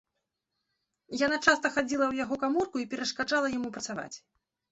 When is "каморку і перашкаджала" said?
2.43-3.47